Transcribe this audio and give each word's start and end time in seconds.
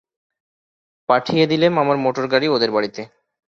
পাঠিয়ে 1.09 1.45
দিলেম 1.47 1.73
আমার 1.77 1.97
মোটরগাড়ি 1.97 2.47
ওদের 2.47 2.69
বাড়িতে। 2.71 3.01